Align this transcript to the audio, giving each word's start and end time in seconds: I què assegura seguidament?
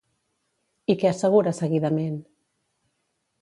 I 0.93 0.95
què 1.03 1.09
assegura 1.09 1.53
seguidament? 1.59 2.17